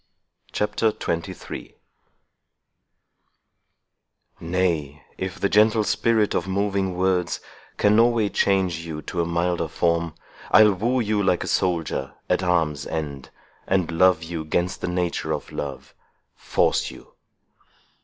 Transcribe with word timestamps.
CHAPTER 0.51 0.89
XXIII 0.89 1.75
Nay, 4.39 5.03
if 5.19 5.39
the 5.39 5.47
gentle 5.47 5.83
spirit 5.83 6.33
of 6.33 6.47
moving 6.47 6.95
words 6.97 7.39
Can 7.77 7.97
no 7.97 8.07
way 8.07 8.27
change 8.29 8.79
you 8.79 9.03
to 9.03 9.21
a 9.21 9.25
milder 9.27 9.67
form, 9.67 10.15
I'll 10.49 10.73
woo 10.73 11.01
you, 11.01 11.21
like 11.21 11.43
a 11.43 11.47
soldier, 11.47 12.15
at 12.27 12.41
arms' 12.41 12.87
end, 12.87 13.29
And 13.67 13.91
love 13.91 14.23
you 14.23 14.43
'gainst 14.43 14.81
the 14.81 14.87
nature 14.87 15.31
of 15.33 15.51
love, 15.51 15.93
force 16.33 16.89
you. 16.89 17.13